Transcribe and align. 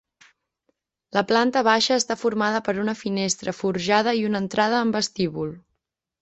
La 1.17 1.21
planta 1.31 1.61
baixa 1.67 1.97
està 2.01 2.17
formada 2.21 2.61
per 2.69 2.75
una 2.85 2.95
finestra 3.03 3.55
forjada 3.59 4.15
i 4.21 4.25
una 4.31 4.43
entrada 4.47 4.81
amb 4.83 4.99
vestíbul. 5.01 5.55